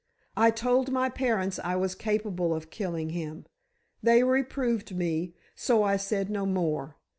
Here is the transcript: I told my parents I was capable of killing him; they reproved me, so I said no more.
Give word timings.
I 0.35 0.49
told 0.49 0.91
my 0.91 1.09
parents 1.09 1.59
I 1.63 1.75
was 1.75 1.93
capable 1.93 2.55
of 2.55 2.71
killing 2.71 3.11
him; 3.11 3.45
they 4.01 4.23
reproved 4.23 4.95
me, 4.95 5.35
so 5.53 5.83
I 5.83 5.97
said 5.97 6.27
no 6.27 6.47
more. 6.47 6.97